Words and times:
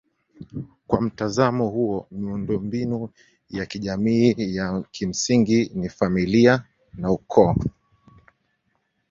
Kwa 0.87 1.01
mtazamo 1.01 1.67
huo 1.69 2.07
miundombinu 2.11 3.09
ya 3.49 3.65
kijamii 3.65 4.35
ya 4.37 4.83
kimsingi 4.91 5.71
ni 5.75 5.89
familia 5.89 6.63
na 6.93 7.11
ukoo. 7.11 7.55